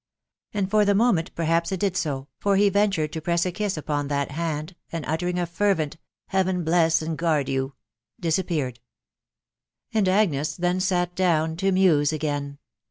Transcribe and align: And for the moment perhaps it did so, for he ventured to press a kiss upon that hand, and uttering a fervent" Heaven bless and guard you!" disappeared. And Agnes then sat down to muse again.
And 0.51 0.67
for 0.71 0.83
the 0.83 0.95
moment 0.95 1.29
perhaps 1.35 1.71
it 1.71 1.79
did 1.81 1.95
so, 1.95 2.27
for 2.39 2.55
he 2.55 2.69
ventured 2.69 3.13
to 3.13 3.21
press 3.21 3.45
a 3.45 3.51
kiss 3.51 3.77
upon 3.77 4.07
that 4.07 4.31
hand, 4.31 4.75
and 4.91 5.05
uttering 5.05 5.37
a 5.37 5.45
fervent" 5.45 5.97
Heaven 6.29 6.63
bless 6.63 7.03
and 7.03 7.15
guard 7.15 7.47
you!" 7.47 7.75
disappeared. 8.19 8.79
And 9.93 10.09
Agnes 10.09 10.57
then 10.57 10.79
sat 10.79 11.13
down 11.13 11.55
to 11.57 11.71
muse 11.71 12.11
again. 12.11 12.57